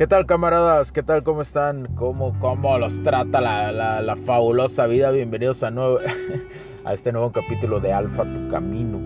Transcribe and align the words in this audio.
¿Qué 0.00 0.06
tal 0.06 0.24
camaradas? 0.24 0.92
¿Qué 0.92 1.02
tal? 1.02 1.22
¿Cómo 1.22 1.42
están? 1.42 1.94
¿Cómo, 1.94 2.34
cómo 2.38 2.78
los 2.78 3.02
trata 3.02 3.38
la, 3.42 4.00
la, 4.00 4.16
fabulosa 4.16 4.86
vida? 4.86 5.10
Bienvenidos 5.10 5.62
a, 5.62 5.70
nuevo, 5.70 5.98
a 6.86 6.94
este 6.94 7.12
nuevo 7.12 7.32
capítulo 7.32 7.80
de 7.80 7.92
Alfa 7.92 8.22
Tu 8.24 8.48
Camino. 8.48 8.96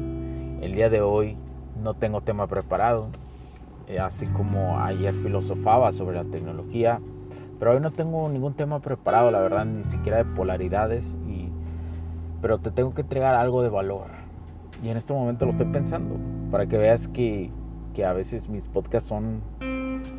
El 0.62 0.76
día 0.76 0.90
de 0.90 1.00
hoy 1.00 1.36
no 1.82 1.94
tengo 1.94 2.20
tema 2.20 2.46
preparado, 2.46 3.08
eh, 3.88 3.98
así 3.98 4.26
como 4.26 4.78
ayer 4.78 5.12
filosofaba 5.14 5.90
sobre 5.90 6.14
la 6.14 6.30
tecnología, 6.30 7.00
pero 7.58 7.72
hoy 7.72 7.80
no 7.80 7.90
tengo 7.90 8.28
ningún 8.28 8.54
tema 8.54 8.78
preparado, 8.78 9.32
la 9.32 9.40
verdad, 9.40 9.64
ni 9.64 9.82
siquiera 9.82 10.18
de 10.18 10.26
polaridades, 10.26 11.18
y, 11.26 11.48
pero 12.40 12.58
te 12.58 12.70
tengo 12.70 12.94
que 12.94 13.00
entregar 13.00 13.34
algo 13.34 13.62
de 13.62 13.68
valor. 13.68 14.06
Y 14.80 14.90
en 14.90 14.96
este 14.96 15.12
momento 15.12 15.44
lo 15.44 15.50
estoy 15.50 15.66
pensando, 15.66 16.14
para 16.52 16.66
que 16.66 16.76
veas 16.76 17.08
que, 17.08 17.50
que 17.94 18.04
a 18.04 18.12
veces 18.12 18.48
mis 18.48 18.68
podcasts 18.68 19.08
son 19.08 19.42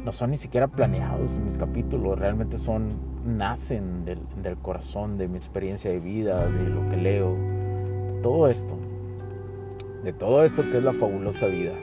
no 0.03 0.11
son 0.11 0.31
ni 0.31 0.37
siquiera 0.37 0.67
planeados 0.67 1.37
mis 1.39 1.57
capítulos, 1.57 2.17
realmente 2.17 2.57
son, 2.57 2.93
nacen 3.25 4.05
del, 4.05 4.19
corazón, 4.61 5.17
de 5.17 5.27
mi 5.27 5.37
experiencia 5.37 5.89
de 5.89 5.99
vida, 5.99 6.45
de 6.47 6.69
lo 6.69 6.87
que 6.89 6.97
leo, 6.97 7.33
de 7.33 8.19
todo 8.21 8.47
esto, 8.47 8.75
de 10.03 10.13
todo 10.13 10.43
esto 10.43 10.63
que 10.63 10.77
es 10.77 10.83
la 10.83 10.93
fabulosa 10.93 11.47
vida. 11.47 11.73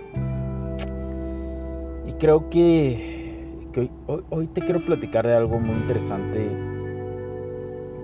Y 2.06 2.12
creo 2.12 2.48
que, 2.48 3.50
hoy, 4.30 4.46
te 4.46 4.60
quiero 4.60 4.84
platicar 4.84 5.26
de 5.26 5.34
algo 5.34 5.58
muy 5.58 5.74
interesante, 5.74 6.48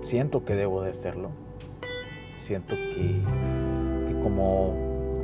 siento 0.00 0.44
que 0.44 0.55
debo 0.55 0.83
de 0.83 0.90
hacerlo, 0.90 1.30
siento 2.36 2.74
que, 2.74 3.22
como, 4.22 4.74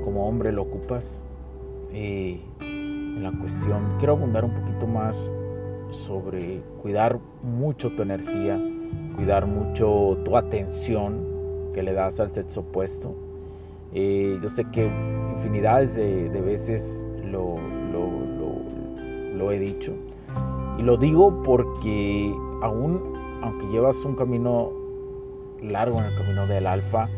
como 0.04 0.28
hombre 0.28 0.52
lo 0.52 0.62
ocupas. 0.62 1.20
Eh, 1.92 2.40
en 3.16 3.22
la 3.22 3.32
cuestión. 3.32 3.82
Quiero 3.98 4.14
abundar 4.14 4.44
un 4.44 4.52
poquito 4.52 4.86
más 4.86 5.32
sobre 5.90 6.60
cuidar 6.82 7.18
mucho 7.42 7.90
tu 7.92 8.02
energía, 8.02 8.60
cuidar 9.16 9.46
mucho 9.46 10.18
tu 10.24 10.36
atención 10.36 11.24
que 11.72 11.82
le 11.82 11.92
das 11.92 12.20
al 12.20 12.32
sexo 12.32 12.60
opuesto. 12.60 13.14
Eh, 13.92 14.38
yo 14.42 14.48
sé 14.48 14.64
que 14.70 14.90
infinidades 15.36 15.94
de, 15.94 16.28
veces 16.40 17.06
lo, 17.24 17.56
lo, 17.92 18.08
lo, 19.36 19.52
he 19.52 19.58
dicho. 19.58 19.92
Y 20.78 20.82
lo 20.82 20.96
digo 20.96 21.42
porque 21.42 22.34
aún, 22.62 23.14
aunque 23.42 23.66
llevas 23.66 24.04
un 24.04 24.16
camino 24.16 24.72
largo 25.62 25.98
en 26.00 26.06
el 26.06 26.16
camino 26.16 26.46
del 26.46 26.66
alfa, 26.66 27.08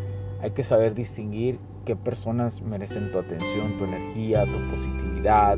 hay 0.43 0.51
que 0.51 0.63
saber 0.63 0.95
distinguir 0.95 1.59
qué 1.85 1.97
personas 1.97 2.61
merecen 2.63 3.11
tu 3.13 3.19
atención, 3.19 3.79
tu 3.79 3.85
energía, 3.85 4.45
tu 4.45 4.71
positividad, 4.71 5.57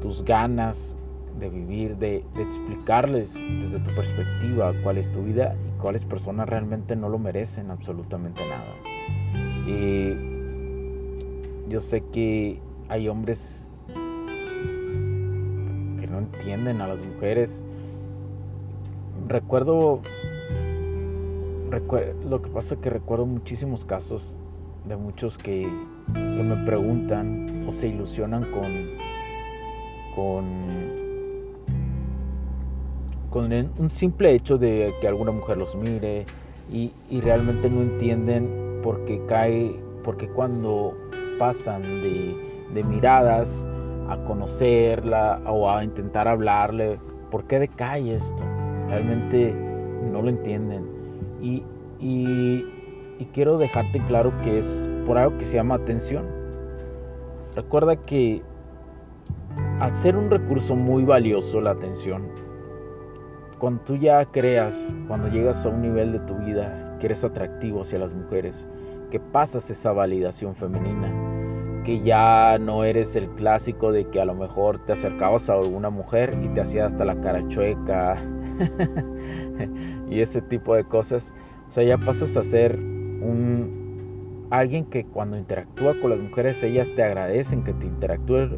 tus 0.00 0.24
ganas 0.24 0.96
de 1.38 1.48
vivir, 1.48 1.96
de, 1.96 2.24
explicarles 2.36 3.34
desde 3.34 3.78
tu 3.80 3.94
perspectiva 3.94 4.72
cuál 4.82 4.98
es 4.98 5.10
tu 5.12 5.22
vida 5.22 5.54
y 5.66 5.80
cuáles 5.80 6.04
personas 6.04 6.48
realmente 6.48 6.96
no 6.96 7.08
lo 7.08 7.18
merecen 7.18 7.70
absolutamente 7.70 8.42
nada. 8.48 8.74
Y 9.66 10.16
yo 11.70 11.80
sé 11.80 12.02
que 12.12 12.60
hay 12.88 13.08
hombres 13.08 13.66
que 16.00 16.06
no 16.06 16.18
entienden 16.18 16.80
a 16.80 16.88
las 16.88 17.00
mujeres. 17.00 17.62
Recuerdo, 19.28 20.02
lo 22.28 22.42
que 22.42 22.50
pasa 22.50 22.74
es 22.74 22.80
que 22.80 22.90
recuerdo 22.90 23.26
muchísimos 23.26 23.84
casos 23.84 24.34
de 24.86 24.96
muchos 24.96 25.38
que, 25.38 25.68
que 26.12 26.42
me 26.42 26.56
preguntan 26.66 27.66
o 27.68 27.72
se 27.72 27.86
ilusionan 27.88 28.50
con 28.50 28.98
con, 30.14 30.44
con 33.30 33.52
un 33.52 33.90
simple 33.90 34.34
hecho 34.34 34.58
de 34.58 34.94
que 35.00 35.08
alguna 35.08 35.32
mujer 35.32 35.56
los 35.56 35.74
mire 35.74 36.26
y, 36.72 36.92
realmente 37.20 37.68
no 37.68 37.82
entienden 37.82 38.80
por 38.82 39.04
qué 39.04 39.20
cae, 39.26 39.74
porque 40.04 40.28
cuando 40.28 40.96
pasan 41.38 41.82
de, 41.82 42.84
miradas 42.84 43.64
a 44.08 44.16
conocerla 44.24 45.40
o 45.46 45.70
a 45.70 45.82
intentar 45.84 46.28
hablarle, 46.28 46.98
¿por 47.30 47.44
qué 47.44 47.58
decae 47.58 48.14
esto? 48.14 48.42
Realmente 48.88 49.54
no 50.10 50.22
lo 50.22 50.28
entienden. 50.28 50.84
Y, 51.40 51.64
y, 52.00 52.64
quiero 53.32 53.58
dejarte 53.58 54.00
claro 54.06 54.32
que 54.42 54.58
es 54.58 54.88
por 55.06 55.18
algo 55.18 55.38
que 55.38 55.44
se 55.44 55.56
llama 55.56 55.74
atención. 55.74 56.24
Recuerda 57.54 57.96
que 57.96 58.42
al 59.80 59.94
ser 59.94 60.16
un 60.16 60.30
recurso 60.30 60.76
muy 60.76 61.04
valioso 61.04 61.60
la 61.60 61.70
atención, 61.70 62.28
cuando 63.58 63.82
tú 63.82 63.96
ya 63.96 64.24
creas, 64.26 64.94
cuando 65.08 65.28
llegas 65.28 65.64
a 65.64 65.70
un 65.70 65.80
nivel 65.80 66.12
de 66.12 66.18
tu 66.20 66.34
vida 66.36 66.96
que 67.00 67.06
eres 67.06 67.24
atractivo 67.24 67.80
hacia 67.80 67.98
las 67.98 68.14
mujeres, 68.14 68.68
que 69.10 69.18
pasas 69.18 69.70
esa 69.70 69.92
validación 69.92 70.54
femenina, 70.54 71.82
que 71.84 72.02
ya 72.02 72.58
no 72.58 72.84
eres 72.84 73.16
el 73.16 73.30
clásico 73.30 73.90
de 73.90 74.06
que 74.08 74.20
a 74.20 74.26
lo 74.26 74.34
mejor 74.34 74.84
te 74.84 74.92
acercabas 74.92 75.48
a 75.48 75.54
alguna 75.54 75.88
mujer 75.88 76.38
y 76.42 76.48
te 76.48 76.60
hacía 76.60 76.84
hasta 76.84 77.06
la 77.06 77.18
cara 77.22 77.46
chueca 77.48 78.22
y 80.10 80.20
ese 80.20 80.42
tipo 80.42 80.74
de 80.74 80.84
cosas. 80.84 81.32
O 81.68 81.72
sea, 81.72 81.84
ya 81.84 81.96
pasas 81.96 82.36
a 82.36 82.42
ser 82.42 82.78
alguien 84.50 84.84
que 84.84 85.04
cuando 85.04 85.38
interactúa 85.38 85.94
con 86.00 86.10
las 86.10 86.18
mujeres 86.18 86.62
ellas 86.62 86.90
te 86.94 87.02
agradecen 87.02 87.64
que 87.64 87.72
te 87.72 87.86
interactúes 87.86 88.50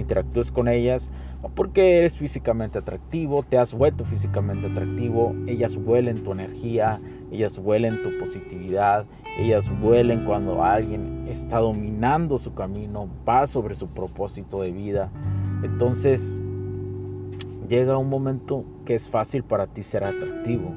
interactúes 0.00 0.50
con 0.50 0.68
ellas, 0.68 1.10
porque 1.54 1.98
eres 1.98 2.16
físicamente 2.16 2.78
atractivo, 2.78 3.42
te 3.42 3.58
has 3.58 3.72
vuelto 3.72 4.04
físicamente 4.04 4.66
atractivo, 4.66 5.34
ellas 5.46 5.76
huelen 5.76 6.22
tu 6.22 6.32
energía, 6.32 7.00
ellas 7.30 7.58
huelen 7.58 8.02
tu 8.02 8.10
positividad, 8.18 9.06
ellas 9.38 9.70
huelen 9.80 10.24
cuando 10.24 10.62
alguien 10.62 11.26
está 11.28 11.58
dominando 11.58 12.36
su 12.38 12.52
camino, 12.54 13.08
va 13.26 13.46
sobre 13.46 13.74
su 13.74 13.88
propósito 13.88 14.62
de 14.62 14.72
vida. 14.72 15.10
Entonces 15.62 16.38
llega 17.68 17.96
un 17.96 18.10
momento 18.10 18.64
que 18.84 18.94
es 18.94 19.08
fácil 19.08 19.44
para 19.44 19.66
ti 19.66 19.82
ser 19.82 20.04
atractivo, 20.04 20.74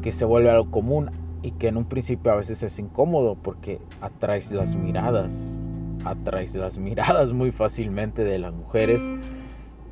que 0.00 0.10
se 0.10 0.24
vuelve 0.24 0.50
algo 0.50 0.70
común 0.70 1.10
y 1.42 1.52
que 1.52 1.68
en 1.68 1.76
un 1.76 1.84
principio 1.84 2.32
a 2.32 2.36
veces 2.36 2.62
es 2.62 2.78
incómodo 2.78 3.36
porque 3.36 3.80
atraes 4.00 4.50
las 4.50 4.74
miradas, 4.74 5.56
atraes 6.04 6.54
las 6.54 6.78
miradas 6.78 7.32
muy 7.32 7.50
fácilmente 7.50 8.24
de 8.24 8.38
las 8.38 8.54
mujeres 8.54 9.02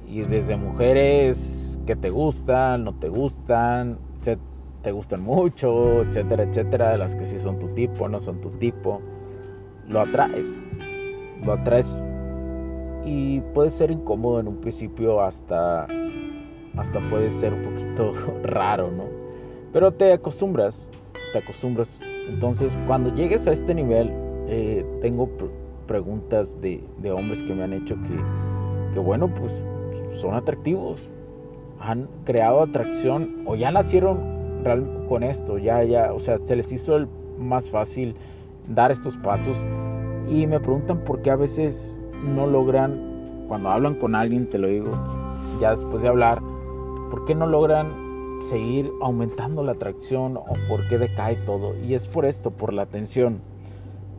y 0.06 0.22
desde 0.22 0.56
mujeres 0.56 1.78
que 1.86 1.96
te 1.96 2.10
gustan, 2.10 2.84
no 2.84 2.94
te 2.94 3.08
gustan, 3.08 3.98
te 4.82 4.92
gustan 4.92 5.22
mucho, 5.22 6.02
etcétera, 6.02 6.44
etcétera, 6.44 6.96
las 6.96 7.14
que 7.14 7.24
sí 7.26 7.38
son 7.38 7.58
tu 7.58 7.68
tipo, 7.68 8.08
no 8.08 8.18
son 8.18 8.40
tu 8.40 8.50
tipo, 8.50 9.02
lo 9.86 10.00
atraes, 10.00 10.62
lo 11.44 11.52
atraes 11.52 11.94
y 13.04 13.40
puede 13.54 13.70
ser 13.70 13.90
incómodo 13.90 14.40
en 14.40 14.48
un 14.48 14.60
principio 14.60 15.20
hasta 15.20 15.86
hasta 16.76 17.00
puede 17.10 17.30
ser 17.30 17.52
un 17.52 17.62
poquito 17.62 18.12
raro, 18.42 18.90
¿no? 18.90 19.04
Pero 19.72 19.92
te 19.92 20.12
acostumbras, 20.12 20.88
te 21.32 21.38
acostumbras. 21.38 22.00
Entonces, 22.28 22.78
cuando 22.86 23.14
llegues 23.14 23.46
a 23.46 23.52
este 23.52 23.74
nivel, 23.74 24.10
eh, 24.48 24.84
tengo 25.00 25.28
preguntas 25.90 26.60
de, 26.60 26.80
hombres 27.10 27.42
que 27.42 27.52
me 27.52 27.64
han 27.64 27.72
hecho 27.72 27.96
que, 28.94 29.00
bueno, 29.00 29.26
pues 29.26 29.52
son 30.20 30.36
atractivos, 30.36 31.02
han 31.80 32.08
creado 32.24 32.62
atracción 32.62 33.42
o 33.44 33.56
ya 33.56 33.72
nacieron 33.72 34.20
con 35.08 35.24
esto, 35.24 35.58
ya, 35.58 35.82
ya, 35.82 36.12
o 36.12 36.20
sea, 36.20 36.38
se 36.38 36.54
les 36.54 36.70
hizo 36.70 36.96
el 36.96 37.08
más 37.40 37.68
fácil 37.68 38.14
dar 38.68 38.92
estos 38.92 39.16
pasos 39.16 39.64
y 40.28 40.46
me 40.46 40.60
preguntan 40.60 41.02
por 41.02 41.22
qué 41.22 41.32
a 41.32 41.36
veces 41.36 41.98
no 42.24 42.46
logran 42.46 43.46
cuando 43.48 43.70
hablan 43.70 43.96
con 43.96 44.14
alguien, 44.14 44.48
te 44.48 44.58
lo 44.58 44.68
digo, 44.68 44.92
ya 45.60 45.72
después 45.72 46.02
de 46.02 46.08
hablar, 46.08 46.40
¿por 47.10 47.24
qué 47.24 47.34
no 47.34 47.48
logran 47.48 48.38
seguir 48.42 48.88
aumentando 49.02 49.64
la 49.64 49.72
atracción 49.72 50.36
o 50.36 50.54
por 50.68 50.86
qué 50.88 50.98
decae 50.98 51.34
todo? 51.46 51.74
Y 51.84 51.94
es 51.94 52.06
por 52.06 52.26
esto, 52.26 52.52
por 52.52 52.72
la 52.72 52.82
atención. 52.82 53.40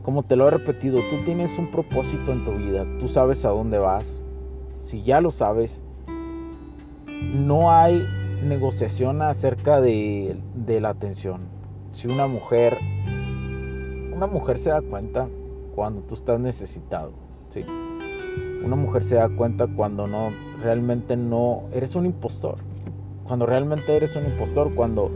Como 0.02 0.24
te 0.24 0.36
lo 0.36 0.48
he 0.48 0.50
repetido, 0.50 0.98
tú 1.10 1.24
tienes 1.24 1.56
un 1.58 1.70
propósito 1.70 2.32
en 2.32 2.44
tu 2.44 2.52
vida, 2.52 2.84
tú 2.98 3.08
sabes 3.08 3.44
a 3.44 3.50
dónde 3.50 3.78
vas. 3.78 4.22
Si 4.74 5.02
ya 5.02 5.20
lo 5.20 5.30
sabes, 5.30 5.82
no 7.06 7.70
hay 7.70 8.04
negociación 8.42 9.22
acerca 9.22 9.80
de, 9.80 10.36
de 10.54 10.80
la 10.80 10.90
atención. 10.90 11.42
Si 11.92 12.08
una 12.08 12.26
mujer, 12.26 12.78
una 14.14 14.26
mujer 14.26 14.58
se 14.58 14.70
da 14.70 14.82
cuenta 14.82 15.28
cuando 15.74 16.02
tú 16.02 16.14
estás 16.14 16.40
necesitado, 16.40 17.12
¿sí? 17.50 17.64
Una 18.64 18.76
mujer 18.76 19.04
se 19.04 19.16
da 19.16 19.28
cuenta 19.28 19.66
cuando 19.66 20.06
no, 20.06 20.30
realmente 20.62 21.16
no, 21.16 21.64
eres 21.72 21.94
un 21.94 22.06
impostor. 22.06 22.58
Cuando 23.24 23.46
realmente 23.46 23.96
eres 23.96 24.16
un 24.16 24.24
impostor, 24.24 24.74
cuando, 24.74 25.10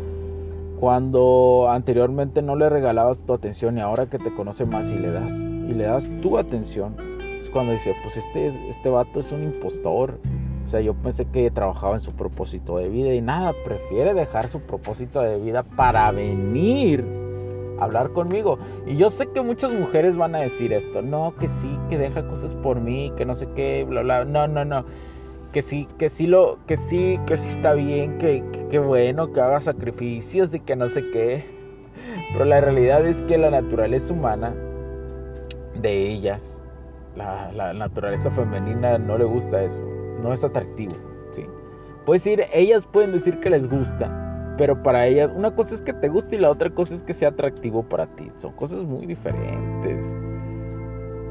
cuando 0.81 1.69
anteriormente 1.71 2.43
no 2.43 2.57
le 2.57 2.69
regalabas 2.69 3.21
tu 3.21 3.33
atención 3.33 3.79
y 3.79 3.81
ahora 3.81 4.07
que 4.07 4.19
te 4.19 4.35
conoce 4.35 4.65
más 4.65 4.91
y 4.91 4.99
le 4.99 5.11
das, 5.11 5.33
y 5.33 5.73
le 5.73 5.85
das 5.85 6.11
tu 6.23 6.39
atención, 6.39 6.97
es 7.41 7.49
cuando 7.51 7.73
dice, 7.73 7.95
pues 8.03 8.17
este, 8.17 8.49
este 8.69 8.89
vato 8.89 9.21
es 9.21 9.33
un 9.33 9.43
impostor. 9.43 10.19
O 10.67 10.69
sea, 10.69 10.81
yo 10.81 10.95
pensé 10.95 11.27
que 11.27 11.49
trabajaba 11.51 11.95
en 11.95 12.01
su 12.01 12.13
propósito 12.13 12.79
de 12.79 12.89
vida 12.89 13.15
y 13.15 13.21
nada, 13.21 13.53
prefiere 13.65 14.15
dejar 14.15 14.49
su 14.49 14.61
propósito 14.61 15.21
de 15.21 15.39
vida 15.39 15.63
para 15.63 16.11
venir 16.11 17.05
hablar 17.79 18.13
conmigo. 18.13 18.59
Y 18.87 18.97
yo 18.97 19.11
sé 19.11 19.29
que 19.29 19.43
muchas 19.43 19.73
mujeres 19.73 20.17
van 20.17 20.35
a 20.35 20.41
decir 20.41 20.73
esto, 20.73 21.03
no, 21.03 21.35
que 21.39 21.49
sí, 21.49 21.71
que 21.89 21.99
deja 21.99 22.27
cosas 22.27 22.55
por 22.55 22.81
mí, 22.81 23.13
que 23.17 23.25
no 23.25 23.35
sé 23.35 23.49
qué, 23.55 23.85
bla, 23.89 24.03
bla. 24.03 24.25
No, 24.25 24.49
no, 24.49 24.65
no. 24.65 24.85
Que 25.57 25.63
sí, 25.63 25.89
que 25.97 26.11
sí 26.11 26.27
lo, 26.27 26.59
que 26.67 26.77
sí, 26.77 27.19
que 27.27 27.39
sí 27.39 27.49
está 27.49 27.73
bien, 27.73 28.19
que, 28.19 28.45
que, 28.71 28.79
bueno, 28.79 29.33
que 29.33 29.41
haga 29.41 29.59
sacrificios 29.63 30.53
y 30.53 30.61
que 30.61 30.77
no 30.77 30.87
sé 30.91 31.03
qué. 31.13 31.47
Pero 32.35 32.45
la 32.45 32.61
realidad 32.61 33.07
es 33.07 33.23
que 33.23 33.39
la 33.39 33.49
naturaleza 33.49 34.13
humana 34.13 34.55
de 35.81 36.13
ellas, 36.13 36.61
la, 37.17 37.51
la 37.53 37.73
naturaleza 37.73 38.31
femenina 38.33 38.99
no 38.99 39.17
le 39.17 39.25
gusta 39.25 39.63
eso, 39.63 39.83
no 40.23 40.35
es 40.35 40.45
atractivo, 40.45 40.93
¿sí? 41.33 41.47
Puedes 42.05 42.23
decir, 42.23 42.45
ellas 42.53 42.85
pueden 42.85 43.13
decir 43.13 43.41
que 43.41 43.49
les 43.49 43.67
gusta, 43.67 44.55
pero 44.59 44.83
para 44.83 45.07
ellas, 45.07 45.33
una 45.35 45.55
cosa 45.55 45.75
es 45.75 45.81
que 45.81 45.95
te 45.95 46.11
guste 46.11 46.37
y 46.37 46.39
la 46.39 46.51
otra 46.51 46.69
cosa 46.69 46.95
es 46.95 47.03
que 47.03 47.15
sea 47.15 47.31
atractivo 47.31 47.83
para 47.83 48.07
ti. 48.09 48.31
Son 48.37 48.53
cosas 48.53 48.83
muy 48.83 49.07
diferentes. 49.07 50.15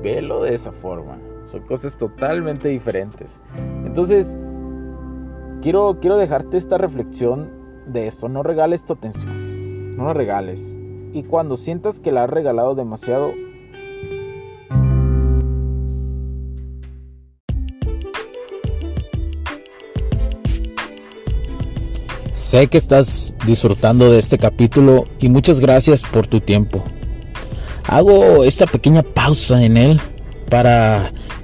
Velo 0.02 0.42
de 0.42 0.56
esa 0.56 0.72
forma. 0.72 1.16
Son 1.46 1.62
cosas 1.62 1.98
totalmente 1.98 2.68
diferentes. 2.70 3.40
Entonces, 3.86 4.36
quiero, 5.62 6.00
quiero 6.02 6.18
dejarte 6.18 6.58
esta 6.58 6.78
reflexión 6.78 7.52
de 7.88 8.08
esto. 8.08 8.30
No 8.30 8.44
regales 8.44 8.84
tu 8.84 8.94
atención. 8.94 9.96
No 9.96 10.06
la 10.06 10.14
regales. 10.14 10.78
Y 11.14 11.24
cuando 11.24 11.56
sientas 11.56 12.00
que 12.00 12.12
la 12.12 12.24
has 12.24 12.30
regalado 12.30 12.76
demasiado, 12.76 13.32
Sé 22.32 22.68
que 22.68 22.78
estás 22.78 23.34
disfrutando 23.48 24.12
de 24.12 24.20
este 24.20 24.38
capítulo 24.38 25.06
y 25.20 25.30
muchas 25.30 25.62
gracias 25.62 26.04
por 26.04 26.28
tu 26.28 26.42
tiempo. 26.42 26.84
Hago 27.88 28.44
esta 28.44 28.68
pequeña 28.68 29.04
pausa 29.04 29.64
en 29.64 29.78
él 29.78 30.02
para 30.50 31.14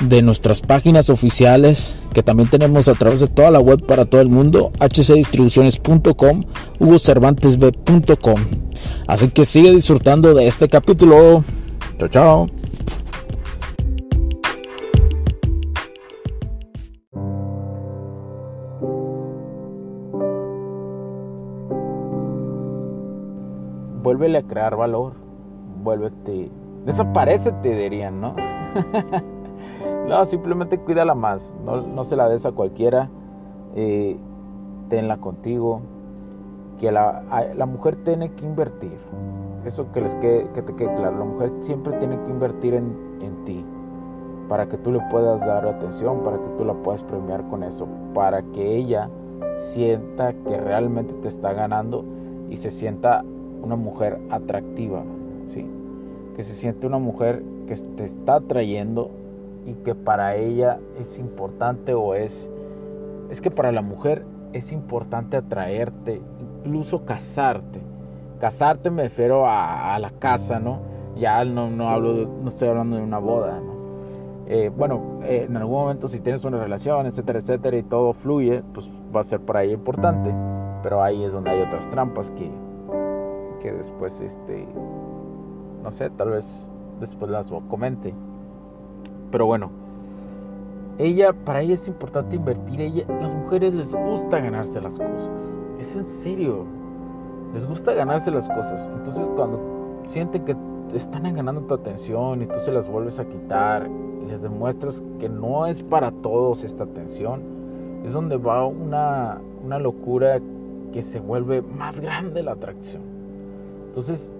de 0.00 0.22
nuestras 0.22 0.60
páginas 0.60 1.10
oficiales 1.10 2.00
que 2.12 2.22
también 2.22 2.48
tenemos 2.48 2.88
a 2.88 2.94
través 2.94 3.20
de 3.20 3.28
toda 3.28 3.50
la 3.50 3.60
web 3.60 3.84
para 3.84 4.04
todo 4.04 4.20
el 4.20 4.28
mundo, 4.28 4.72
hcdistribuciones.com, 4.80 6.44
hugocervantesb.com. 6.78 8.40
Así 9.06 9.28
que 9.28 9.44
sigue 9.44 9.72
disfrutando 9.72 10.34
de 10.34 10.46
este 10.46 10.68
capítulo. 10.68 11.44
Chao, 11.98 12.08
chao. 12.08 12.46
vuélvele 24.14 24.38
a 24.38 24.42
crear 24.42 24.76
valor, 24.76 25.14
vuélvete, 25.82 26.50
desaparecete, 26.86 27.74
dirían, 27.74 28.20
¿no? 28.20 28.36
no, 30.08 30.24
simplemente 30.26 30.78
cuídala 30.78 31.14
más, 31.14 31.54
no, 31.64 32.04
se 32.04 32.16
la 32.16 32.28
des 32.28 32.44
a 32.46 32.52
cualquiera, 32.52 33.08
eh, 33.74 34.16
tenla 34.88 35.16
contigo, 35.18 35.80
que 36.78 36.92
la, 36.92 37.22
la, 37.56 37.66
mujer 37.66 37.96
tiene 38.04 38.32
que 38.32 38.44
invertir, 38.44 38.98
eso 39.64 39.90
que, 39.92 40.00
les 40.00 40.14
quede, 40.16 40.48
que 40.54 40.62
te 40.62 40.74
quede 40.74 40.94
claro, 40.94 41.18
la 41.18 41.24
mujer 41.24 41.52
siempre 41.60 41.96
tiene 41.98 42.20
que 42.22 42.30
invertir 42.30 42.74
en, 42.74 42.94
en 43.20 43.44
ti, 43.44 43.64
para 44.48 44.68
que 44.68 44.76
tú 44.76 44.92
le 44.92 45.00
puedas 45.10 45.40
dar 45.40 45.66
atención, 45.66 46.20
para 46.22 46.36
que 46.36 46.48
tú 46.58 46.64
la 46.64 46.74
puedas 46.74 47.02
premiar 47.02 47.42
con 47.48 47.62
eso, 47.62 47.86
para 48.12 48.42
que 48.42 48.76
ella 48.76 49.08
sienta 49.58 50.32
que 50.32 50.56
realmente 50.58 51.14
te 51.14 51.28
está 51.28 51.52
ganando 51.52 52.04
y 52.50 52.56
se 52.56 52.70
sienta 52.70 53.24
una 53.62 53.76
mujer 53.76 54.20
atractiva, 54.30 55.02
¿sí? 55.46 55.66
que 56.36 56.42
se 56.42 56.54
siente 56.54 56.86
una 56.86 56.98
mujer 56.98 57.42
que 57.66 57.76
te 57.96 58.04
está 58.04 58.36
atrayendo 58.36 59.10
y 59.66 59.74
que 59.74 59.94
para 59.94 60.36
ella 60.36 60.78
es 60.98 61.18
importante 61.18 61.94
o 61.94 62.14
es, 62.14 62.50
es 63.30 63.40
que 63.40 63.50
para 63.50 63.72
la 63.72 63.82
mujer 63.82 64.24
es 64.52 64.72
importante 64.72 65.36
atraerte, 65.36 66.20
incluso 66.38 67.04
casarte. 67.04 67.80
Casarte 68.40 68.90
me 68.90 69.04
refiero 69.04 69.44
a, 69.46 69.98
la 69.98 70.10
casa, 70.10 70.58
¿no? 70.58 70.80
Ya 71.16 71.44
no, 71.44 71.70
no, 71.70 71.88
hablo 71.88 72.28
no 72.42 72.48
estoy 72.48 72.68
hablando 72.68 72.96
de 72.96 73.02
una 73.02 73.18
boda, 73.18 73.60
¿no? 73.60 73.74
Eh, 74.46 74.70
bueno, 74.76 75.20
eh, 75.22 75.46
en 75.48 75.56
algún 75.56 75.76
momento 75.76 76.06
si 76.08 76.20
tienes 76.20 76.44
una 76.44 76.58
relación, 76.58 77.06
etcétera, 77.06 77.38
etcétera, 77.38 77.76
y 77.78 77.82
todo 77.82 78.12
fluye, 78.12 78.62
pues 78.74 78.90
va 79.14 79.20
a 79.20 79.24
ser 79.24 79.40
para 79.40 79.62
ella 79.62 79.72
importante, 79.72 80.34
pero 80.82 81.02
ahí 81.02 81.24
es 81.24 81.32
donde 81.32 81.50
hay 81.50 81.60
otras 81.62 81.88
trampas 81.88 82.30
que 82.32 82.50
que 83.64 83.72
después, 83.72 84.20
este, 84.20 84.68
no 85.82 85.90
sé, 85.90 86.10
tal 86.10 86.28
vez 86.28 86.70
después 87.00 87.30
las 87.30 87.50
comente. 87.70 88.14
Pero 89.34 89.46
bueno, 89.46 89.68
ella, 90.96 91.32
para 91.32 91.60
ella 91.60 91.74
es 91.74 91.88
importante 91.88 92.36
invertir. 92.36 92.80
Ella, 92.80 93.04
las 93.20 93.34
mujeres 93.34 93.74
les 93.74 93.92
gusta 93.92 94.38
ganarse 94.38 94.80
las 94.80 94.96
cosas. 94.96 95.28
Es 95.80 95.96
en 95.96 96.04
serio. 96.04 96.64
Les 97.52 97.66
gusta 97.66 97.94
ganarse 97.94 98.30
las 98.30 98.48
cosas. 98.48 98.88
Entonces 98.96 99.28
cuando 99.34 99.58
sienten 100.06 100.44
que 100.44 100.56
están 100.94 101.34
ganando 101.34 101.62
tu 101.62 101.74
atención 101.74 102.42
y 102.42 102.46
tú 102.46 102.60
se 102.60 102.70
las 102.70 102.88
vuelves 102.88 103.18
a 103.18 103.24
quitar 103.24 103.90
y 104.22 104.26
les 104.26 104.40
demuestras 104.40 105.02
que 105.18 105.28
no 105.28 105.66
es 105.66 105.82
para 105.82 106.12
todos 106.12 106.62
esta 106.62 106.84
atención, 106.84 107.42
es 108.04 108.12
donde 108.12 108.36
va 108.36 108.64
una, 108.64 109.40
una 109.64 109.80
locura 109.80 110.38
que 110.92 111.02
se 111.02 111.18
vuelve 111.18 111.60
más 111.60 111.98
grande 111.98 112.40
la 112.44 112.52
atracción. 112.52 113.02
Entonces, 113.88 114.32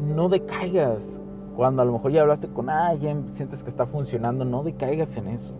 no 0.00 0.30
decaigas. 0.30 1.20
Cuando 1.56 1.80
a 1.80 1.84
lo 1.86 1.92
mejor 1.92 2.12
ya 2.12 2.20
hablaste 2.20 2.48
con 2.48 2.68
alguien, 2.68 3.32
sientes 3.32 3.62
que 3.62 3.70
está 3.70 3.86
funcionando, 3.86 4.44
no 4.44 4.62
decaigas 4.62 5.16
en 5.16 5.28
eso. 5.28 5.54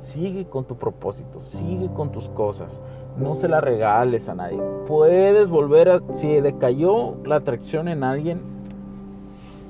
Sigue 0.00 0.46
con 0.46 0.64
tu 0.64 0.76
propósito, 0.76 1.40
sigue 1.40 1.90
con 1.92 2.10
tus 2.10 2.28
cosas. 2.30 2.80
No 3.18 3.34
se 3.34 3.48
la 3.48 3.60
regales 3.60 4.28
a 4.28 4.34
nadie. 4.34 4.60
Puedes 4.86 5.48
volver 5.48 5.90
a... 5.90 6.00
Si 6.14 6.28
decayó 6.40 7.16
la 7.24 7.36
atracción 7.36 7.88
en 7.88 8.02
alguien, 8.02 8.40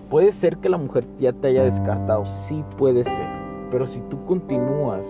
puede 0.08 0.30
ser 0.30 0.58
que 0.58 0.68
la 0.68 0.78
mujer 0.78 1.04
ya 1.18 1.32
te 1.32 1.48
haya 1.48 1.64
descartado. 1.64 2.26
Sí 2.26 2.64
puede 2.78 3.02
ser. 3.02 3.26
Pero 3.70 3.86
si 3.86 4.00
tú 4.02 4.24
continúas, 4.24 5.04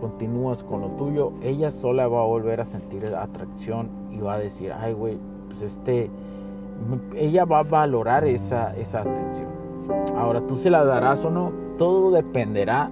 continúas 0.00 0.64
con 0.64 0.80
lo 0.80 0.88
tuyo, 0.90 1.32
ella 1.42 1.70
sola 1.70 2.08
va 2.08 2.22
a 2.22 2.26
volver 2.26 2.60
a 2.60 2.64
sentir 2.64 3.06
atracción 3.14 3.88
y 4.10 4.18
va 4.18 4.34
a 4.34 4.38
decir, 4.38 4.72
ay, 4.72 4.94
güey, 4.94 5.18
pues 5.48 5.62
este 5.62 6.10
ella 7.14 7.44
va 7.44 7.60
a 7.60 7.62
valorar 7.62 8.24
esa, 8.24 8.74
esa 8.76 9.02
atención. 9.02 9.61
Ahora, 10.16 10.40
tú 10.46 10.56
se 10.56 10.70
la 10.70 10.84
darás 10.84 11.24
o 11.24 11.30
no, 11.30 11.52
todo 11.78 12.10
dependerá 12.10 12.90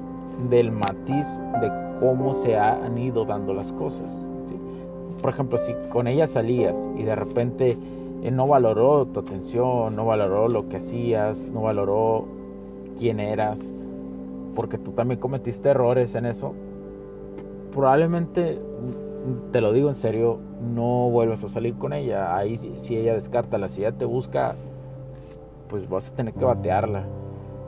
del 0.48 0.72
matiz 0.72 1.26
de 1.60 1.70
cómo 2.00 2.34
se 2.34 2.56
han 2.56 2.96
ido 2.98 3.24
dando 3.24 3.54
las 3.54 3.72
cosas. 3.72 4.10
por 5.20 5.30
ejemplo, 5.30 5.58
si 5.58 5.74
con 5.90 6.06
ella 6.06 6.26
salías 6.26 6.74
y 6.96 7.02
de 7.02 7.14
repente 7.14 7.76
él 8.22 8.36
no 8.36 8.46
valoró 8.46 9.04
tu 9.06 9.20
atención, 9.20 9.94
no 9.94 10.06
valoró 10.06 10.48
lo 10.48 10.68
que 10.68 10.78
hacías, 10.78 11.46
no 11.46 11.62
valoró 11.62 12.24
quién 12.98 13.20
eras, 13.20 13.60
porque 14.54 14.78
tú 14.78 14.92
también 14.92 15.20
cometiste 15.20 15.68
errores 15.68 16.14
en 16.14 16.24
eso, 16.24 16.54
probablemente, 17.72 18.58
te 19.52 19.60
lo 19.60 19.72
digo 19.72 19.88
en 19.88 19.94
serio, 19.94 20.38
no 20.74 21.10
vuelvas 21.10 21.44
a 21.44 21.48
salir 21.48 21.74
con 21.74 21.92
ella. 21.92 22.36
Ahí 22.36 22.58
si 22.58 22.96
ella 22.96 23.14
descarta 23.14 23.58
la 23.58 23.68
si 23.68 23.80
ella 23.80 23.92
te 23.92 24.04
busca, 24.04 24.56
pues 25.70 25.88
vas 25.88 26.10
a 26.10 26.14
tener 26.14 26.34
que 26.34 26.44
batearla. 26.44 27.04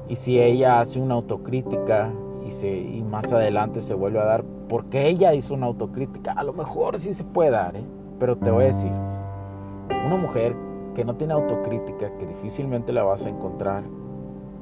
Y 0.08 0.16
si 0.16 0.38
ella 0.38 0.80
hace 0.80 1.00
una 1.00 1.14
autocrítica 1.14 2.12
y, 2.46 2.50
se, 2.50 2.68
y 2.68 3.02
más 3.02 3.32
adelante 3.32 3.80
se 3.80 3.94
vuelve 3.94 4.18
a 4.18 4.24
dar, 4.24 4.44
porque 4.68 5.08
ella 5.08 5.32
hizo 5.32 5.54
una 5.54 5.66
autocrítica, 5.66 6.32
a 6.32 6.42
lo 6.42 6.52
mejor 6.52 6.98
sí 6.98 7.14
se 7.14 7.24
puede 7.24 7.50
dar, 7.50 7.76
¿eh? 7.76 7.84
pero 8.18 8.36
te 8.36 8.50
voy 8.50 8.64
a 8.64 8.66
decir, 8.68 8.90
una 10.06 10.16
mujer 10.16 10.56
que 10.94 11.04
no 11.04 11.14
tiene 11.14 11.32
autocrítica, 11.34 12.10
que 12.18 12.26
difícilmente 12.26 12.92
la 12.92 13.04
vas 13.04 13.24
a 13.24 13.28
encontrar, 13.28 13.84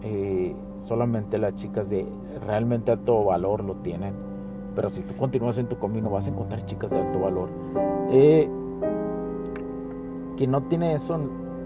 eh, 0.02 0.54
solamente 0.80 1.38
las 1.38 1.54
chicas 1.54 1.90
de 1.90 2.06
realmente 2.46 2.92
alto 2.92 3.24
valor 3.24 3.64
lo 3.64 3.76
tienen, 3.76 4.12
pero 4.76 4.90
si 4.90 5.02
tú 5.02 5.16
continúas 5.16 5.58
en 5.58 5.66
tu 5.66 5.78
camino 5.78 6.10
vas 6.10 6.26
a 6.26 6.30
encontrar 6.30 6.64
chicas 6.66 6.90
de 6.90 7.00
alto 7.00 7.18
valor. 7.18 7.48
Eh, 8.10 8.48
no 10.46 10.62
tiene 10.62 10.94
eso, 10.94 11.18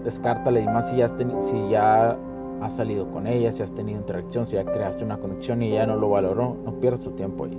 descártale 0.05 0.61
y 0.61 0.65
más 0.65 0.89
si 0.89 0.97
ya, 0.97 1.05
has 1.05 1.15
si 1.49 1.69
ya 1.69 2.17
has 2.61 2.75
salido 2.75 3.11
con 3.11 3.27
ella, 3.27 3.51
si 3.51 3.63
has 3.63 3.71
tenido 3.71 3.99
interacción, 3.99 4.47
si 4.47 4.55
ya 4.55 4.63
creaste 4.63 5.03
una 5.03 5.17
conexión 5.17 5.61
y 5.61 5.71
ella 5.71 5.87
no 5.87 5.97
lo 5.97 6.09
valoró, 6.09 6.55
no 6.63 6.79
pierdas 6.79 7.01
tu 7.01 7.11
tiempo 7.11 7.45
ahí. 7.45 7.57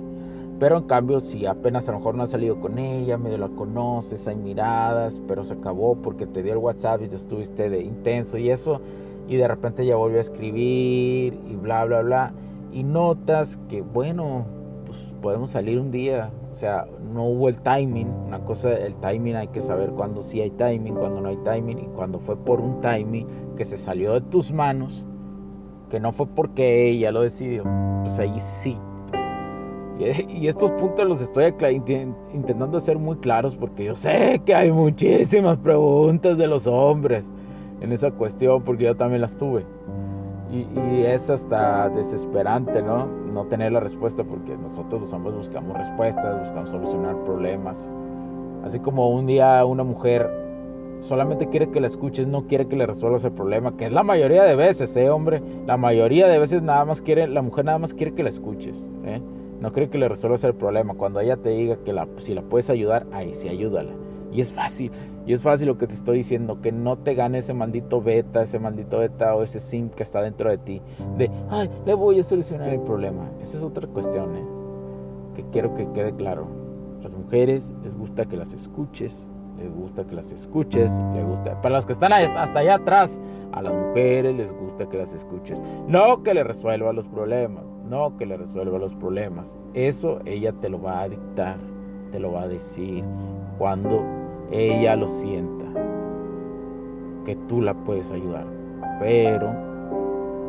Pero 0.59 0.77
en 0.77 0.85
cambio, 0.85 1.19
si 1.19 1.45
apenas 1.45 1.87
a 1.87 1.91
lo 1.91 1.99
mejor 1.99 2.15
no 2.15 2.23
has 2.23 2.31
salido 2.31 2.59
con 2.59 2.79
ella, 2.79 3.17
medio 3.17 3.37
la 3.37 3.49
conoces, 3.49 4.27
hay 4.27 4.37
miradas, 4.37 5.21
pero 5.27 5.43
se 5.43 5.53
acabó 5.53 5.95
porque 5.97 6.25
te 6.25 6.41
dio 6.41 6.53
el 6.53 6.57
WhatsApp 6.57 7.03
y 7.03 7.07
te 7.09 7.15
estuviste 7.15 7.69
de 7.69 7.83
intenso 7.83 8.39
y 8.39 8.49
eso, 8.49 8.81
y 9.27 9.35
de 9.35 9.47
repente 9.47 9.85
ya 9.85 9.95
volvió 9.97 10.17
a 10.17 10.21
escribir 10.21 11.39
y 11.47 11.55
bla, 11.55 11.85
bla, 11.85 12.01
bla, 12.01 12.31
y 12.71 12.83
notas 12.83 13.59
que, 13.69 13.81
bueno, 13.81 14.45
pues 14.87 14.97
podemos 15.21 15.51
salir 15.51 15.79
un 15.79 15.91
día, 15.91 16.31
sea, 16.59 16.85
no 17.13 17.25
hubo 17.25 17.49
el 17.49 17.61
timing, 17.61 18.07
una 18.27 18.39
cosa, 18.39 18.73
el 18.73 18.95
timing 18.95 19.35
hay 19.35 19.47
que 19.47 19.61
saber 19.61 19.91
cuándo 19.91 20.23
sí 20.23 20.41
hay 20.41 20.51
timing, 20.51 20.95
cuándo 20.95 21.21
no 21.21 21.29
hay 21.29 21.37
timing, 21.37 21.79
y 21.79 21.87
cuando 21.95 22.19
fue 22.19 22.35
por 22.35 22.59
un 22.59 22.81
timing 22.81 23.27
que 23.55 23.65
se 23.65 23.77
salió 23.77 24.13
de 24.13 24.21
tus 24.21 24.51
manos, 24.51 25.05
que 25.89 25.99
no 25.99 26.11
fue 26.11 26.27
porque 26.27 26.89
ella 26.89 27.11
lo 27.11 27.21
decidió, 27.21 27.63
pues 28.03 28.19
ahí 28.19 28.39
sí 28.39 28.77
y, 29.99 30.47
estos 30.47 30.71
puntos 30.71 31.07
los 31.07 31.21
estoy 31.21 31.53
intentando 32.33 32.77
hacer 32.77 32.97
muy 32.97 33.17
claros 33.17 33.55
porque 33.55 33.85
yo 33.85 33.95
sé 33.95 34.41
que 34.45 34.53
hay 34.53 34.71
muchísimas 34.71 35.57
preguntas 35.57 36.37
de 36.37 36.47
los 36.47 36.67
hombres 36.67 37.31
en 37.81 37.91
esa 37.91 38.11
cuestión 38.11 38.63
porque 38.63 38.85
yo 38.85 38.95
también 38.95 39.21
las 39.21 39.37
tuve. 39.37 39.65
Y, 40.51 41.03
es 41.03 41.29
hasta 41.29 41.89
desesperante, 41.89 42.81
¿no? 42.81 43.05
No 43.05 43.45
tener 43.45 43.71
la 43.71 43.79
respuesta 43.79 44.23
porque 44.23 44.55
nosotros 44.57 45.01
los 45.01 45.13
hombres 45.13 45.35
buscamos 45.35 45.77
respuestas, 45.77 46.39
buscamos 46.41 46.69
solucionar 46.69 47.15
problemas. 47.25 47.89
Así 48.63 48.79
como 48.79 49.09
un 49.09 49.25
día 49.25 49.63
una 49.65 49.83
mujer 49.83 50.29
solamente 50.99 51.47
quiere 51.49 51.69
que 51.69 51.79
la 51.79 51.87
escuches, 51.87 52.27
no 52.27 52.47
quiere 52.47 52.67
que 52.67 52.75
le 52.75 52.85
resuelvas 52.85 53.23
el 53.23 53.31
problema, 53.31 53.75
que 53.77 53.85
es 53.85 53.91
la 53.91 54.03
mayoría 54.03 54.43
de 54.43 54.55
veces, 54.55 54.95
¿eh, 54.95 55.09
hombre? 55.09 55.41
La 55.65 55.77
mayoría 55.77 56.27
de 56.27 56.39
veces 56.39 56.61
nada 56.63 56.85
más 56.85 57.01
quiere, 57.01 57.27
la 57.27 57.41
mujer 57.41 57.65
nada 57.65 57.77
más 57.77 57.93
quiere 57.93 58.13
que 58.13 58.23
la 58.23 58.29
escuches, 58.29 58.89
¿eh? 59.03 59.21
No 59.59 59.71
creo 59.73 59.89
que 59.89 59.97
le 59.97 60.07
resuelvas 60.07 60.43
el 60.43 60.53
problema. 60.53 60.93
Cuando 60.93 61.19
ella 61.19 61.37
te 61.37 61.49
diga 61.49 61.77
que 61.83 61.91
la, 61.91 62.07
si 62.19 62.33
la 62.33 62.43
puedes 62.43 62.69
ayudar, 62.69 63.07
ahí 63.11 63.33
sí 63.33 63.49
ayúdala. 63.49 63.91
Y 64.31 64.41
es 64.41 64.51
fácil. 64.51 64.91
Y 65.25 65.33
es 65.33 65.41
fácil 65.41 65.67
lo 65.67 65.77
que 65.77 65.87
te 65.87 65.93
estoy 65.93 66.19
diciendo, 66.19 66.61
que 66.61 66.71
no 66.71 66.97
te 66.97 67.13
gane 67.13 67.39
ese 67.39 67.53
maldito 67.53 68.01
beta, 68.01 68.43
ese 68.43 68.59
maldito 68.59 68.99
beta 68.99 69.35
o 69.35 69.43
ese 69.43 69.59
sim 69.59 69.89
que 69.89 70.03
está 70.03 70.21
dentro 70.21 70.49
de 70.49 70.57
ti. 70.57 70.81
De, 71.17 71.29
ay, 71.49 71.69
le 71.85 71.93
voy 71.93 72.19
a 72.19 72.23
solucionar 72.23 72.69
el 72.69 72.81
problema. 72.81 73.29
Esa 73.41 73.57
es 73.57 73.63
otra 73.63 73.87
cuestión, 73.87 74.35
¿eh? 74.35 74.45
Que 75.35 75.43
quiero 75.51 75.73
que 75.75 75.87
quede 75.91 76.13
claro. 76.15 76.47
Las 77.01 77.15
mujeres 77.15 77.71
les 77.83 77.95
gusta 77.95 78.25
que 78.25 78.37
las 78.37 78.53
escuches, 78.53 79.27
les 79.59 79.73
gusta 79.73 80.05
que 80.05 80.15
las 80.15 80.31
escuches, 80.31 80.91
les 81.13 81.25
gusta... 81.25 81.61
Para 81.61 81.75
los 81.75 81.85
que 81.85 81.93
están 81.93 82.13
hasta 82.13 82.59
allá 82.59 82.75
atrás, 82.75 83.19
a 83.51 83.61
las 83.61 83.73
mujeres 83.73 84.35
les 84.35 84.51
gusta 84.51 84.87
que 84.89 84.97
las 84.97 85.13
escuches. 85.13 85.61
No 85.87 86.23
que 86.23 86.33
le 86.33 86.43
resuelva 86.43 86.93
los 86.93 87.07
problemas 87.07 87.65
no 87.87 88.17
que 88.17 88.25
le 88.25 88.37
resuelva 88.37 88.77
los 88.77 88.93
problemas. 88.95 89.57
Eso 89.73 90.19
ella 90.25 90.53
te 90.53 90.69
lo 90.69 90.81
va 90.81 91.01
a 91.01 91.09
dictar, 91.09 91.57
te 92.11 92.19
lo 92.19 92.33
va 92.33 92.43
a 92.43 92.47
decir 92.47 93.03
cuando 93.57 94.03
ella 94.51 94.95
lo 94.95 95.07
sienta, 95.07 95.65
que 97.25 97.35
tú 97.47 97.61
la 97.61 97.73
puedes 97.73 98.11
ayudar. 98.11 98.45
Pero, 98.99 99.51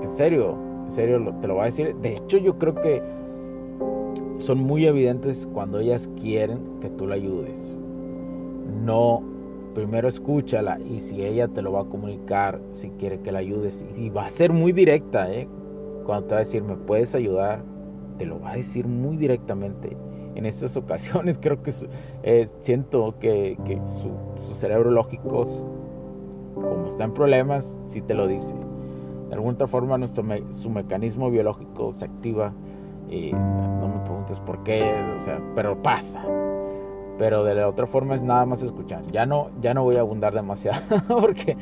en 0.03 0.09
serio, 0.09 0.57
en 0.87 0.93
serio 0.93 1.35
te 1.41 1.49
lo 1.49 1.57
va 1.57 1.63
a 1.63 1.67
decir. 1.67 1.95
De 1.97 2.17
hecho, 2.17 2.39
yo 2.39 2.59
creo 2.59 2.75
que 2.75 3.03
son 4.39 4.59
muy 4.59 4.87
evidentes 4.87 5.49
cuando 5.53 5.81
ellas 5.81 6.09
quieren 6.21 6.61
que 6.81 6.89
tú 6.91 7.07
la 7.07 7.17
ayudes. 7.17 7.79
No, 8.85 9.23
primero 9.75 10.09
escúchala 10.09 10.79
y 10.81 11.01
si 11.01 11.23
ella 11.23 11.49
te 11.49 11.63
lo 11.63 11.73
va 11.73 11.83
a 11.83 11.85
comunicar, 11.85 12.61
si 12.73 12.91
quiere 12.91 13.21
que 13.21 13.33
la 13.33 13.41
ayudes, 13.41 13.85
y 13.97 14.11
va 14.11 14.27
a 14.27 14.31
ser 14.31 14.53
muy 14.53 14.73
directa, 14.73 15.33
¿eh? 15.33 15.49
cuando 16.05 16.27
te 16.27 16.35
va 16.35 16.37
a 16.39 16.41
decir, 16.41 16.63
¿me 16.63 16.75
puedes 16.75 17.15
ayudar? 17.15 17.63
Te 18.17 18.25
lo 18.25 18.41
va 18.41 18.53
a 18.53 18.57
decir 18.57 18.87
muy 18.87 19.17
directamente. 19.17 19.97
En 20.39 20.47
estas 20.47 20.77
ocasiones 20.77 21.37
creo 21.43 21.65
que 21.65 21.73
eh, 22.23 22.47
siento 22.61 23.19
que, 23.19 23.57
su, 24.37 24.55
cerebro 24.55 24.93
lógico, 24.93 25.45
como 26.55 26.87
está 26.87 27.03
en 27.05 27.13
problemas, 27.13 27.77
sí 27.87 28.01
te 28.01 28.15
lo 28.15 28.29
dice. 28.29 28.55
De 29.29 29.35
alguna 29.35 29.67
forma 29.67 29.99
nuestro 29.99 30.25
su 30.53 30.71
mecanismo 30.71 31.29
biológico 31.29 31.93
se 31.93 32.05
activa. 32.05 32.53
Y 33.11 33.33
no 33.33 33.89
me 33.89 34.01
preguntes 34.05 34.39
por 34.39 34.63
qué, 34.63 34.95
o 35.17 35.19
sea, 35.19 35.41
pero 35.57 35.83
pasa. 35.83 36.23
Pero 37.19 37.43
de 37.43 37.57
la 37.57 37.69
otra 37.69 37.89
forma 37.89 38.15
es 38.15 38.23
nada 38.23 38.47
más 38.47 38.63
escuchar. 38.63 39.03
Ya 39.11 39.27
no, 39.27 39.51
ya 39.61 39.75
no 39.75 39.83
voy 39.83 39.97
a 39.97 40.01
abundar 40.01 40.35
demasiado 40.35 40.83
porque 41.21 41.57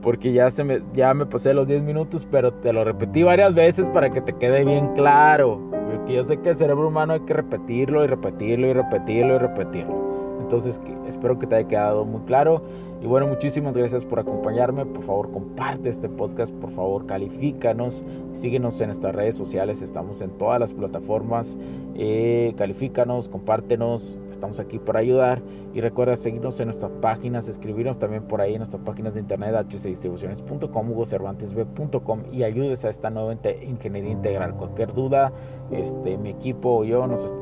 porque 0.00 0.32
ya, 0.32 0.50
se 0.50 0.64
me, 0.64 0.82
ya 0.94 1.12
me 1.12 1.26
pasé 1.26 1.52
los 1.52 1.66
10 1.66 1.82
minutos, 1.82 2.26
pero 2.30 2.54
te 2.54 2.72
lo 2.72 2.84
repetí 2.84 3.22
varias 3.22 3.52
veces 3.54 3.88
para 3.88 4.08
que 4.08 4.22
te 4.22 4.32
quede 4.32 4.64
bien 4.64 4.94
claro. 4.94 5.75
Porque 6.06 6.18
yo 6.18 6.24
sé 6.24 6.36
que 6.36 6.50
el 6.50 6.56
cerebro 6.56 6.86
humano 6.86 7.14
hay 7.14 7.20
que 7.22 7.34
repetirlo 7.34 8.04
y 8.04 8.06
repetirlo 8.06 8.68
y 8.68 8.72
repetirlo 8.72 9.34
y 9.34 9.38
repetirlo. 9.38 10.38
Entonces 10.40 10.80
espero 11.08 11.36
que 11.36 11.48
te 11.48 11.56
haya 11.56 11.66
quedado 11.66 12.04
muy 12.04 12.20
claro. 12.20 12.62
Y 13.02 13.06
bueno, 13.06 13.26
muchísimas 13.26 13.76
gracias 13.76 14.04
por 14.04 14.20
acompañarme. 14.20 14.86
Por 14.86 15.02
favor, 15.02 15.32
comparte 15.32 15.88
este 15.88 16.08
podcast. 16.08 16.54
Por 16.54 16.70
favor, 16.70 17.06
califícanos. 17.06 18.04
Síguenos 18.34 18.80
en 18.80 18.86
nuestras 18.86 19.16
redes 19.16 19.36
sociales. 19.36 19.82
Estamos 19.82 20.20
en 20.20 20.30
todas 20.30 20.60
las 20.60 20.72
plataformas. 20.72 21.58
Eh, 21.96 22.54
califícanos, 22.56 23.28
compártenos. 23.28 24.16
Estamos 24.36 24.60
aquí 24.60 24.78
para 24.78 25.00
ayudar. 25.00 25.40
Y 25.72 25.80
recuerda 25.80 26.14
seguirnos 26.16 26.60
en 26.60 26.66
nuestras 26.66 26.92
páginas, 27.00 27.48
escribirnos 27.48 27.98
también 27.98 28.22
por 28.24 28.40
ahí 28.40 28.52
en 28.52 28.58
nuestras 28.58 28.82
páginas 28.82 29.14
de 29.14 29.20
internet 29.20 29.54
hcdistribuciones.com, 29.68 30.90
hugocervantesb.com 30.90 32.20
y 32.30 32.44
ayudes 32.44 32.84
a 32.84 32.90
esta 32.90 33.10
nueva 33.10 33.34
ingeniería 33.62 34.10
integral. 34.10 34.54
Cualquier 34.54 34.92
duda, 34.92 35.32
este, 35.70 36.18
mi 36.18 36.30
equipo 36.30 36.78
o 36.78 36.84
yo 36.84 37.06
nos, 37.06 37.32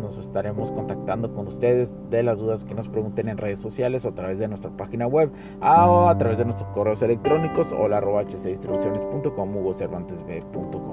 nos, 0.00 0.18
estaremos 0.18 0.70
contactando 0.70 1.32
con 1.32 1.46
ustedes 1.46 1.94
de 2.10 2.22
las 2.22 2.38
dudas 2.38 2.64
que 2.64 2.74
nos 2.74 2.88
pregunten 2.88 3.28
en 3.28 3.38
redes 3.38 3.58
sociales 3.58 4.04
o 4.04 4.10
a 4.10 4.12
través 4.12 4.38
de 4.38 4.48
nuestra 4.48 4.70
página 4.70 5.06
web 5.06 5.30
o 5.62 6.08
a 6.08 6.18
través 6.18 6.36
de 6.36 6.44
nuestros 6.44 6.68
correos 6.70 7.00
electrónicos 7.00 7.72
o 7.72 7.88
la 7.88 7.96
arroba 7.96 8.22
hcdistribuciones.com, 8.22 9.56
hugocervantesb.com. 9.56 10.83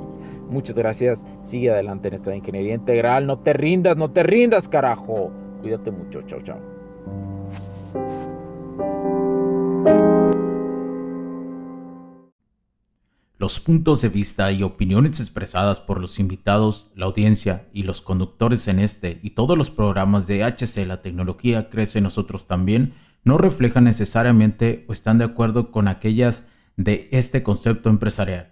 Muchas 0.52 0.76
gracias. 0.76 1.24
Sigue 1.44 1.72
adelante 1.72 2.10
en 2.10 2.16
esta 2.16 2.36
ingeniería 2.36 2.76
integral. 2.76 3.26
No 3.26 3.40
te 3.40 3.54
rindas, 3.54 3.96
no 3.96 4.12
te 4.12 4.22
rindas, 4.22 4.68
carajo. 4.68 5.32
Cuídate 5.62 5.92
mucho. 5.92 6.22
Chao, 6.24 6.42
chao. 6.44 6.60
Los 13.38 13.60
puntos 13.62 14.02
de 14.02 14.10
vista 14.10 14.52
y 14.52 14.62
opiniones 14.62 15.20
expresadas 15.22 15.80
por 15.80 16.00
los 16.00 16.20
invitados, 16.20 16.92
la 16.96 17.06
audiencia 17.06 17.68
y 17.74 17.84
los 17.84 18.02
conductores 18.02 18.68
en 18.68 18.80
este 18.80 19.20
y 19.24 19.32
todos 19.32 19.58
los 19.58 19.70
programas 19.70 20.28
de 20.28 20.44
HC 20.44 20.86
La 20.86 21.02
Tecnología 21.02 21.70
Crece 21.70 22.02
Nosotros 22.02 22.46
también 22.46 22.94
no 23.24 23.38
reflejan 23.40 23.86
necesariamente 23.86 24.86
o 24.88 24.92
están 24.92 25.18
de 25.18 25.26
acuerdo 25.26 25.72
con 25.72 25.88
aquellas 25.88 26.46
de 26.76 27.08
este 27.12 27.42
concepto 27.42 27.90
empresarial 27.90 28.52